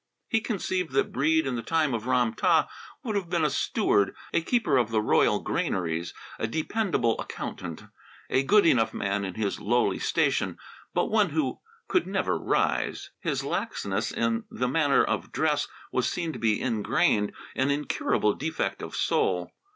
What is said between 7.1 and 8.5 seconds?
accountant; a